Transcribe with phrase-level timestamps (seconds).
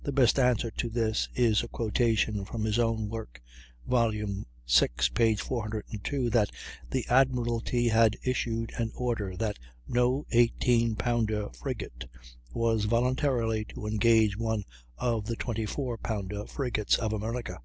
[0.00, 3.42] The best answer to this is a quotation from his own work
[3.84, 4.12] (vol.
[4.12, 4.44] vi,
[5.12, 5.34] p.
[5.34, 6.52] 402), that
[6.88, 9.58] "the admiralty had issued an order that
[9.88, 12.04] no 18 pounder frigate
[12.52, 14.62] was voluntarily to engage one
[14.98, 17.58] of the 24 pounder frigates of America."